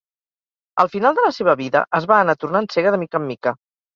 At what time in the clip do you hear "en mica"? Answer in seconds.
3.23-3.57